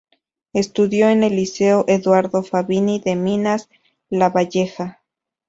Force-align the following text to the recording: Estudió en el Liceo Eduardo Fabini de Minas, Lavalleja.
Estudió 0.53 1.09
en 1.09 1.23
el 1.23 1.35
Liceo 1.35 1.85
Eduardo 1.87 2.41
Fabini 2.41 2.97
de 2.97 3.15
Minas, 3.15 3.69
Lavalleja. 4.09 5.03